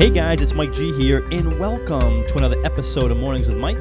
[0.00, 3.76] Hey guys, it's Mike G here, and welcome to another episode of Mornings with Mike,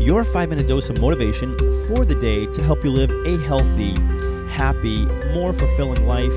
[0.00, 1.58] your five minute dose of motivation
[1.88, 3.90] for the day to help you live a healthy,
[4.52, 5.04] happy,
[5.34, 6.32] more fulfilling life.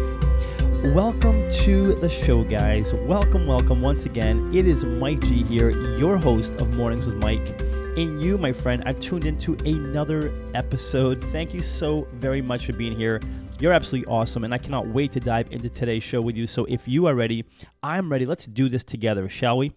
[0.96, 2.96] Welcome to the show, guys.
[2.96, 4.52] Welcome, welcome once again.
[4.56, 7.62] It is Mike G here, your host of Mornings with Mike.
[7.98, 11.24] And you, my friend, I've tuned into another episode.
[11.26, 13.22] Thank you so very much for being here.
[13.62, 16.48] You're absolutely awesome, and I cannot wait to dive into today's show with you.
[16.48, 17.46] So if you are ready,
[17.84, 18.26] I'm ready.
[18.26, 19.76] Let's do this together, shall we?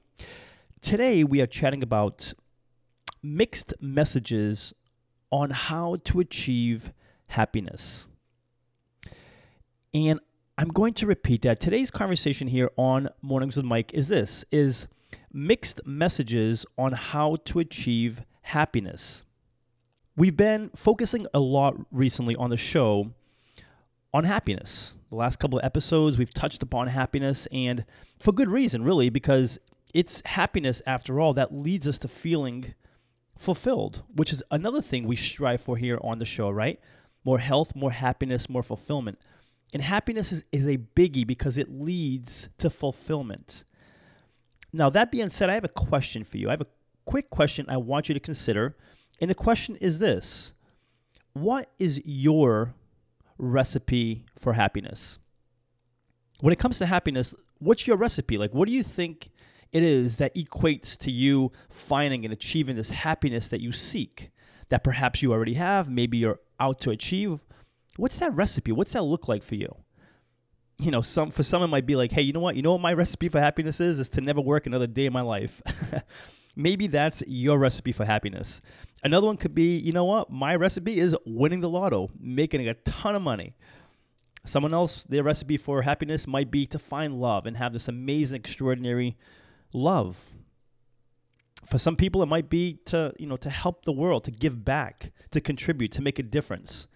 [0.80, 2.33] Today, we are chatting about
[3.23, 4.73] mixed messages
[5.30, 6.95] on how to achieve
[7.27, 8.06] happiness.
[9.92, 10.19] And
[10.56, 11.61] I'm going to repeat that.
[11.61, 14.87] Today's conversation here on Mornings with Mike is this is
[15.30, 19.27] mixed messages on how to achieve happiness.
[20.16, 23.12] We've been focusing a lot recently on the show
[24.15, 24.95] on happiness.
[25.11, 27.84] The last couple of episodes, we've touched upon happiness, and
[28.21, 29.59] for good reason, really, because
[29.93, 32.75] it's happiness, after all, that leads us to feeling
[33.37, 36.79] fulfilled, which is another thing we strive for here on the show, right?
[37.25, 39.19] More health, more happiness, more fulfillment.
[39.73, 43.65] And happiness is, is a biggie because it leads to fulfillment.
[44.73, 46.49] Now, that being said, I have a question for you.
[46.49, 46.67] I have a
[47.05, 48.77] quick question I want you to consider.
[49.21, 50.55] And the question is this
[51.33, 52.75] What is your
[53.39, 55.19] recipe for happiness?
[56.41, 58.39] When it comes to happiness, what's your recipe?
[58.39, 59.31] Like, what do you think
[59.73, 64.31] it is that equates to you finding and achieving this happiness that you seek,
[64.69, 67.41] that perhaps you already have, maybe you're out to achieve?
[67.97, 68.73] What's that recipe?
[68.73, 69.75] What's that look like for you?
[70.79, 72.57] You know, some for some it might be like, hey, you know what?
[72.57, 73.99] You know what my recipe for happiness is?
[73.99, 75.62] Is to never work another day in my life.
[76.57, 78.61] maybe that's your recipe for happiness.
[79.05, 80.30] Another one could be, you know what?
[80.30, 83.54] My recipe is winning the lotto, making a ton of money.
[84.47, 88.37] Someone else, their recipe for happiness might be to find love and have this amazing,
[88.37, 89.16] extraordinary
[89.75, 90.32] love.
[91.66, 94.64] For some people, it might be to, you know, to help the world, to give
[94.64, 96.88] back, to contribute, to make a difference,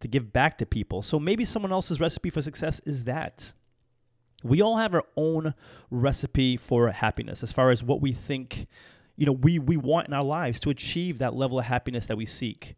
[0.00, 1.02] to give back to people.
[1.02, 3.52] So maybe someone else's recipe for success is that.
[4.42, 5.54] We all have our own
[5.90, 8.66] recipe for happiness as far as what we think,
[9.18, 12.16] you know, we, we want in our lives to achieve that level of happiness that
[12.16, 12.76] we seek.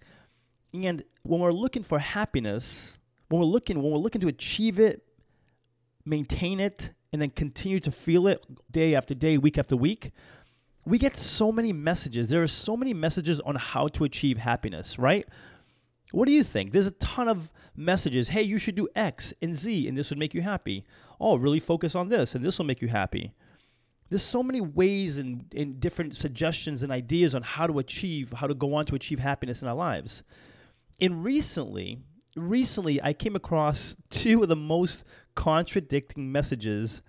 [0.72, 5.02] And when we're looking for happiness, when we're looking, when we're looking to achieve it,
[6.06, 10.12] maintain it, and then continue to feel it day after day, week after week,
[10.86, 12.28] we get so many messages.
[12.28, 15.28] There are so many messages on how to achieve happiness, right?
[16.12, 16.72] What do you think?
[16.72, 18.28] There's a ton of messages.
[18.28, 20.84] Hey, you should do X and Z, and this would make you happy.
[21.20, 23.34] Oh, really focus on this, and this will make you happy.
[24.10, 28.48] There's so many ways and, and different suggestions and ideas on how to achieve, how
[28.48, 30.24] to go on to achieve happiness in our lives.
[31.00, 32.00] And recently,
[32.36, 35.04] recently, I came across two of the most
[35.36, 37.02] contradicting messages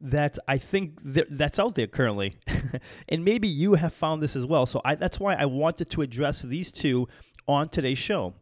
[0.00, 2.38] that I think that's out there currently.
[3.08, 4.64] and maybe you have found this as well.
[4.64, 7.06] So I, that's why I wanted to address these two
[7.46, 8.34] on today's show.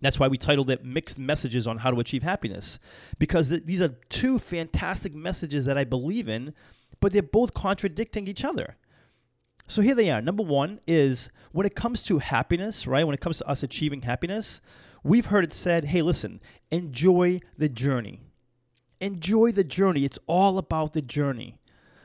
[0.00, 2.78] That's why we titled it Mixed Messages on How to Achieve Happiness,
[3.18, 6.54] because th- these are two fantastic messages that I believe in,
[7.00, 8.76] but they're both contradicting each other.
[9.66, 10.22] So here they are.
[10.22, 13.04] Number one is when it comes to happiness, right?
[13.04, 14.60] When it comes to us achieving happiness,
[15.02, 18.22] we've heard it said, hey, listen, enjoy the journey.
[19.00, 20.04] Enjoy the journey.
[20.04, 21.58] It's all about the journey.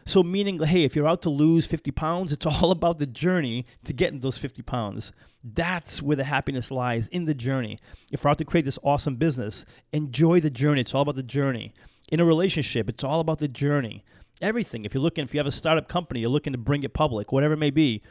[0.05, 3.65] So, meaning, hey, if you're out to lose 50 pounds, it's all about the journey
[3.85, 5.11] to getting those 50 pounds.
[5.43, 7.79] That's where the happiness lies in the journey.
[8.11, 10.81] If we're out to create this awesome business, enjoy the journey.
[10.81, 11.73] It's all about the journey.
[12.09, 14.03] In a relationship, it's all about the journey.
[14.41, 14.85] Everything.
[14.85, 17.31] If you're looking, if you have a startup company, you're looking to bring it public,
[17.31, 18.01] whatever it may be,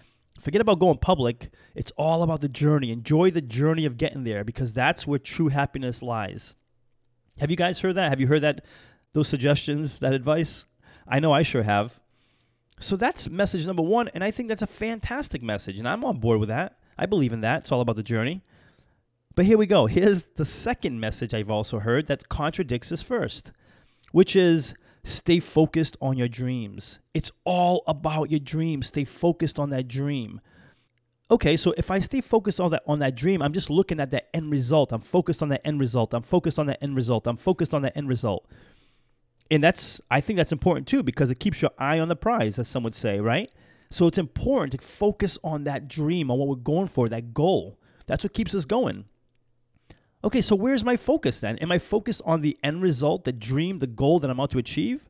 [0.40, 1.50] forget about going public.
[1.74, 2.90] It's all about the journey.
[2.90, 6.54] Enjoy the journey of getting there because that's where true happiness lies.
[7.38, 8.10] Have you guys heard that?
[8.10, 8.64] Have you heard that?
[9.14, 10.64] Those suggestions, that advice?
[11.06, 12.00] I know I sure have.
[12.80, 16.18] So that's message number one, and I think that's a fantastic message, and I'm on
[16.18, 16.78] board with that.
[16.98, 17.62] I believe in that.
[17.62, 18.42] It's all about the journey.
[19.34, 19.86] But here we go.
[19.86, 23.52] Here's the second message I've also heard that contradicts this first,
[24.12, 26.98] which is stay focused on your dreams.
[27.14, 28.88] It's all about your dreams.
[28.88, 30.40] Stay focused on that dream.
[31.30, 34.10] Okay, so if I stay focused on that on that dream, I'm just looking at
[34.10, 34.92] that end result.
[34.92, 36.12] I'm focused on that end result.
[36.12, 37.26] I'm focused on that end result.
[37.26, 38.46] I'm focused on that end result
[39.52, 42.58] and that's I think that's important too because it keeps your eye on the prize,
[42.58, 43.52] as some would say, right?
[43.90, 47.78] So it's important to focus on that dream, on what we're going for, that goal.
[48.06, 49.04] That's what keeps us going.
[50.24, 51.58] Okay, so where's my focus then?
[51.58, 54.58] Am I focused on the end result, the dream, the goal that I'm out to
[54.58, 55.08] achieve?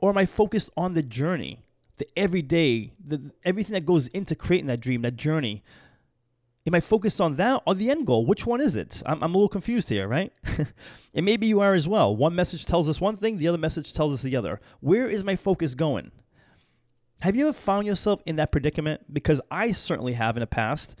[0.00, 1.60] Or am I focused on the journey,
[1.96, 5.62] the everyday, the everything that goes into creating that dream, that journey?
[6.66, 8.24] Am I focused on that or the end goal?
[8.24, 9.02] Which one is it?
[9.04, 10.32] I'm, I'm a little confused here, right?
[11.14, 12.14] and maybe you are as well.
[12.14, 14.60] One message tells us one thing, the other message tells us the other.
[14.80, 16.10] Where is my focus going?
[17.20, 19.12] Have you ever found yourself in that predicament?
[19.12, 20.96] Because I certainly have in the past.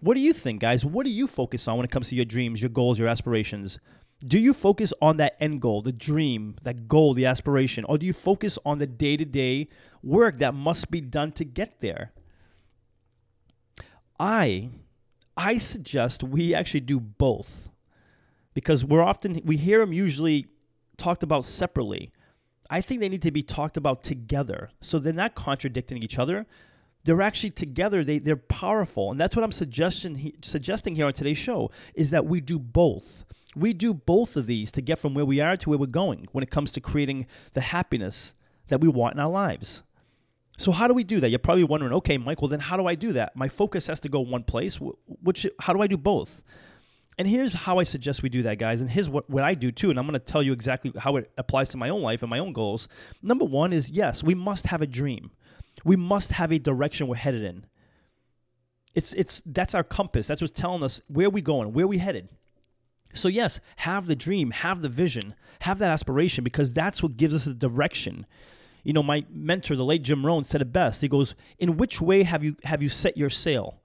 [0.00, 0.84] What do you think, guys?
[0.84, 3.78] What do you focus on when it comes to your dreams, your goals, your aspirations?
[4.26, 8.06] Do you focus on that end goal, the dream, that goal, the aspiration, or do
[8.06, 9.68] you focus on the day to day
[10.02, 12.12] work that must be done to get there?
[14.18, 14.70] I
[15.36, 17.68] I suggest we actually do both
[18.54, 20.46] because we're often we hear them usually
[20.96, 22.10] talked about separately.
[22.70, 24.70] I think they need to be talked about together.
[24.80, 26.46] So they're not contradicting each other.
[27.06, 28.04] They're actually together.
[28.04, 32.26] They they're powerful, and that's what I'm suggesting suggesting here on today's show is that
[32.26, 33.24] we do both.
[33.54, 36.26] We do both of these to get from where we are to where we're going
[36.32, 38.34] when it comes to creating the happiness
[38.68, 39.82] that we want in our lives.
[40.58, 41.30] So how do we do that?
[41.30, 43.36] You're probably wondering, okay, Michael, then how do I do that?
[43.36, 44.78] My focus has to go one place.
[45.22, 46.42] Which how do I do both?
[47.18, 48.80] And here's how I suggest we do that, guys.
[48.80, 49.90] And here's what, what I do too.
[49.90, 52.28] And I'm going to tell you exactly how it applies to my own life and
[52.28, 52.88] my own goals.
[53.22, 55.30] Number one is yes, we must have a dream.
[55.86, 57.64] We must have a direction we're headed in.
[58.94, 60.26] It's it's that's our compass.
[60.26, 62.28] That's what's telling us where we going, where we headed.
[63.14, 67.34] So yes, have the dream, have the vision, have that aspiration because that's what gives
[67.34, 68.26] us the direction
[68.86, 71.00] you know, my mentor, the late Jim Rohn, said it best.
[71.00, 73.80] He goes, "In which way have you have you set your sail?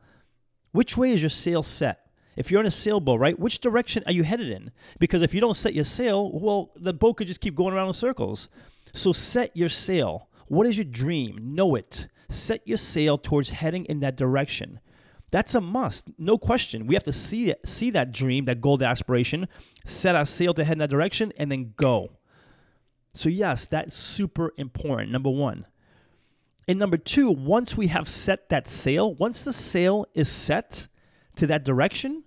[0.73, 2.05] Which way is your sail set?
[2.35, 3.39] If you're in a sailboat, right?
[3.39, 4.69] Which direction are you headed in?
[4.99, 7.87] Because if you don't set your sail, well, the boat could just keep going around
[7.87, 8.47] in circles.
[8.93, 10.27] So set your sail.
[10.51, 11.55] What is your dream?
[11.55, 12.09] Know it.
[12.29, 14.81] Set your sail towards heading in that direction.
[15.31, 16.87] That's a must, no question.
[16.87, 19.47] We have to see it, see that dream, that goal, that aspiration,
[19.85, 22.17] set our sail to head in that direction, and then go.
[23.13, 25.13] So, yes, that's super important.
[25.13, 25.67] Number one.
[26.67, 30.87] And number two, once we have set that sail, once the sail is set
[31.37, 32.25] to that direction,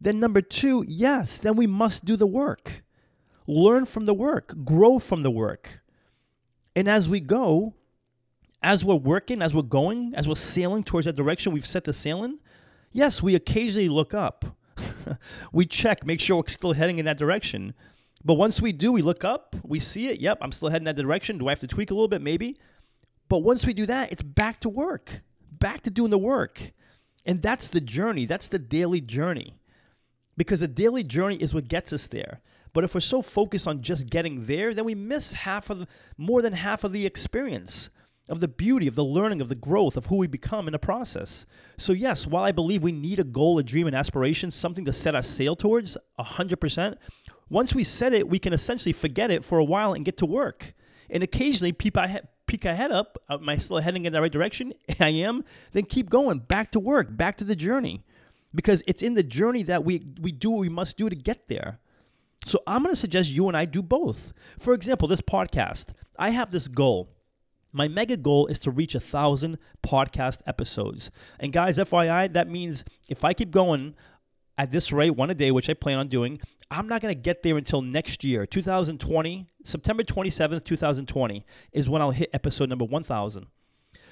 [0.00, 2.82] then number two, yes, then we must do the work.
[3.46, 5.82] Learn from the work, grow from the work.
[6.78, 7.74] And as we go,
[8.62, 11.92] as we're working, as we're going, as we're sailing towards that direction we've set the
[11.92, 12.38] sail in,
[12.92, 14.56] yes, we occasionally look up.
[15.52, 17.74] we check, make sure we're still heading in that direction.
[18.24, 20.20] But once we do, we look up, we see it.
[20.20, 21.36] Yep, I'm still heading that direction.
[21.38, 22.22] Do I have to tweak a little bit?
[22.22, 22.56] Maybe.
[23.28, 26.62] But once we do that, it's back to work, back to doing the work.
[27.26, 28.24] And that's the journey.
[28.24, 29.58] That's the daily journey.
[30.36, 32.40] Because the daily journey is what gets us there.
[32.72, 35.88] But if we're so focused on just getting there, then we miss half of the,
[36.16, 37.90] more than half of the experience
[38.28, 40.78] of the beauty of the learning of the growth of who we become in the
[40.78, 41.46] process.
[41.78, 44.92] So yes, while I believe we need a goal, a dream, an aspiration, something to
[44.92, 46.96] set our sail towards 100%,
[47.48, 50.26] once we set it, we can essentially forget it for a while and get to
[50.26, 50.74] work.
[51.08, 53.16] And occasionally, peep, I peek our head up.
[53.30, 54.74] Uh, am I still heading in the right direction?
[55.00, 55.44] I am.
[55.72, 58.04] Then keep going, back to work, back to the journey,
[58.54, 61.48] because it's in the journey that we we do what we must do to get
[61.48, 61.78] there.
[62.44, 64.32] So I'm going to suggest you and I do both.
[64.58, 65.86] For example, this podcast.
[66.18, 67.10] I have this goal.
[67.72, 71.10] My mega goal is to reach a thousand podcast episodes.
[71.38, 73.94] And guys, FYI, that means if I keep going,
[74.58, 76.40] at this rate, one a day, which I plan on doing,
[76.70, 82.02] I'm not going to get there until next year, 2020, September 27th, 2020 is when
[82.02, 83.46] I'll hit episode number 1000.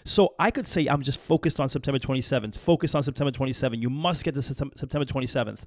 [0.04, 3.83] So I could say I'm just focused on September 27th, focused on September 27th.
[3.83, 5.62] You must get to September 27th.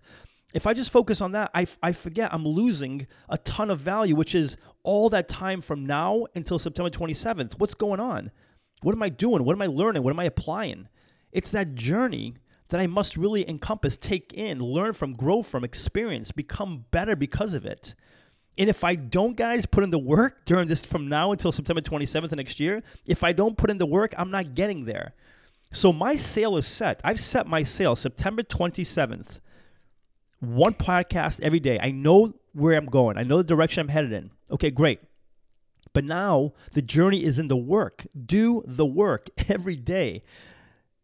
[0.54, 4.16] If I just focus on that, I, I forget I'm losing a ton of value,
[4.16, 7.54] which is all that time from now until September 27th.
[7.60, 8.32] What's going on?
[8.82, 9.44] What am I doing?
[9.44, 10.04] What am I learning?
[10.04, 10.88] What am I applying?
[11.32, 12.36] It's that journey
[12.70, 17.54] that I must really encompass, take in, learn from, grow from, experience, become better because
[17.54, 17.94] of it.
[18.58, 21.82] And if I don't, guys, put in the work during this from now until September
[21.82, 25.14] 27th of next year, if I don't put in the work, I'm not getting there.
[25.72, 27.00] So my sail is set.
[27.04, 29.40] I've set my sail September 27th.
[30.40, 31.80] One podcast every day.
[31.82, 33.18] I know where I'm going.
[33.18, 34.32] I know the direction I'm headed in.
[34.52, 35.00] Okay, great.
[35.94, 38.08] But now the journey is in the work.
[38.26, 40.24] Do the work every day.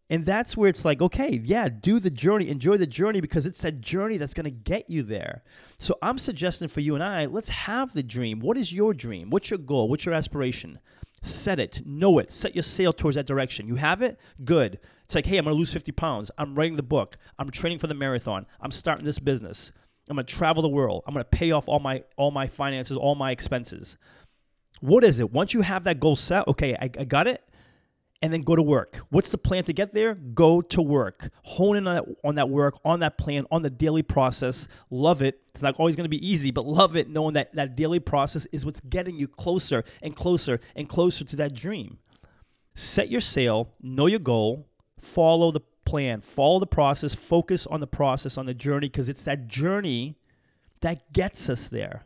[0.07, 3.61] And that's where it's like, okay, yeah, do the journey, enjoy the journey because it's
[3.61, 5.43] that journey that's going to get you there.
[5.79, 8.39] So I'm suggesting for you and I, let's have the dream.
[8.39, 9.31] What is your dream?
[9.31, 9.89] What's your goal?
[9.89, 10.77] What's your aspiration?
[11.25, 13.67] Set it, know it, set your sail towards that direction.
[13.67, 14.19] You have it?
[14.43, 14.79] Good.
[15.03, 16.31] It's like, hey, I'm to lose 50 pounds.
[16.37, 17.17] I'm writing the book.
[17.39, 18.45] I'm training for the marathon.
[18.61, 19.71] I'm starting this business.
[20.09, 21.03] I'm to travel the world.
[21.07, 23.97] I'm to pay off all my all my finances, all my expenses.
[24.81, 25.31] What is it?
[25.31, 27.43] Once you have that goal set, okay, I, I got it
[28.21, 28.99] and then go to work.
[29.09, 30.15] What's the plan to get there?
[30.15, 31.29] Go to work.
[31.43, 34.67] Hone in on that, on that work, on that plan, on the daily process.
[34.89, 35.41] Love it.
[35.51, 38.47] It's not always going to be easy, but love it knowing that that daily process
[38.51, 41.99] is what's getting you closer and closer and closer to that dream.
[42.73, 44.67] Set your sail, know your goal,
[44.97, 49.23] follow the, plan, follow the process, focus on the process, on the journey, because it's
[49.23, 50.17] that journey
[50.81, 52.05] that gets us there.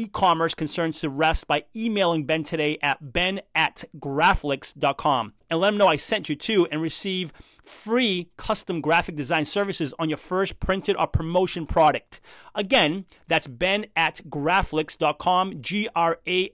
[0.00, 5.78] e-commerce concerns to rest by emailing Ben today at ben at graflix.com and let him
[5.78, 10.58] know I sent you to and receive free custom graphic design services on your first
[10.60, 12.20] printed or promotion product.
[12.54, 16.46] Again, that's ben at graflix.com, G-R-A-F-L-I-X,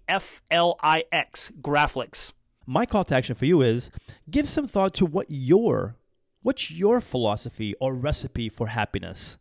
[1.61, 2.33] Graflix.
[2.67, 3.91] My call to action for you is
[4.29, 5.95] give some thought to what your
[6.43, 9.39] what's your philosophy or recipe for happiness?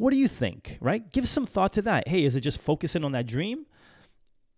[0.00, 1.12] What do you think, right?
[1.12, 2.08] Give some thought to that.
[2.08, 3.66] Hey, is it just focusing on that dream?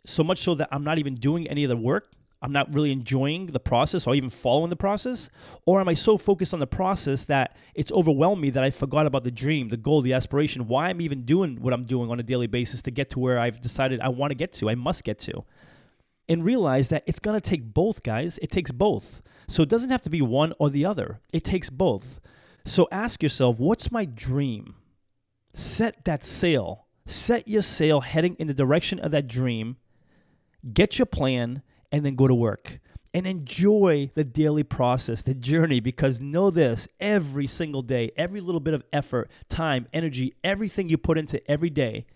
[0.06, 2.12] So much so that I'm not even doing any of the work.
[2.40, 5.30] I'm not really enjoying the process or even following the process?
[5.66, 9.04] Or am I so focused on the process that it's overwhelmed me that I forgot
[9.04, 12.20] about the dream, the goal, the aspiration, why I'm even doing what I'm doing on
[12.20, 14.76] a daily basis to get to where I've decided I want to get to, I
[14.76, 15.42] must get to?
[16.28, 18.38] And realize that it's going to take both, guys.
[18.40, 19.22] It takes both.
[19.49, 22.20] So it doesn't have to be one or the other, it takes both.
[22.64, 24.76] So ask yourself, what's my dream?
[25.54, 26.87] Set that sail.
[27.06, 29.76] Set your sail heading in the direction of that dream.
[30.73, 32.78] Get your plan and then go to work
[33.14, 38.61] and enjoy the daily process, the journey, because know this every single day, every little
[38.61, 42.06] bit of effort, time, energy, everything you put into every day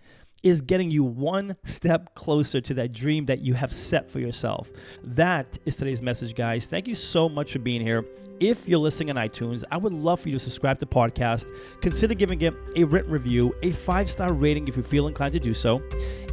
[0.47, 4.71] is getting you one step closer to that dream that you have set for yourself.
[5.03, 6.67] That is today's message, guys.
[6.67, 8.05] Thank you so much for being here.
[8.39, 11.47] If you're listening on iTunes, I would love for you to subscribe to the podcast.
[11.81, 15.41] Consider giving it a written review, a five star rating if you feel inclined to
[15.41, 15.83] do so.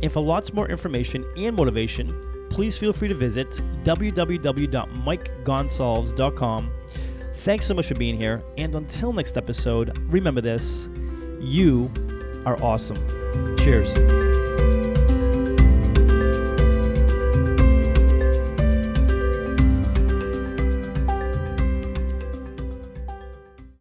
[0.03, 3.49] And for lots more information and motivation, please feel free to visit
[3.83, 6.71] www.mikegonsalves.com.
[7.37, 8.43] Thanks so much for being here.
[8.59, 10.87] And until next episode, remember this
[11.39, 11.91] you
[12.45, 13.22] are awesome.
[13.57, 14.32] Cheers.